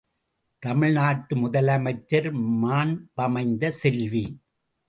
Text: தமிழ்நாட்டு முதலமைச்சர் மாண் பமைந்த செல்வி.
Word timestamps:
தமிழ்நாட்டு 0.63 1.35
முதலமைச்சர் 1.35 2.31
மாண் 2.63 2.95
பமைந்த 3.17 3.69
செல்வி. 3.69 4.25